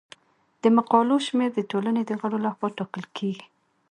د 0.61 0.63
مقالو 0.77 1.15
شمیر 1.27 1.51
د 1.55 1.59
ټولنې 1.71 2.01
د 2.05 2.11
غړو 2.19 2.37
لخوا 2.45 2.67
ټاکل 2.77 3.03
کیږي. 3.17 3.45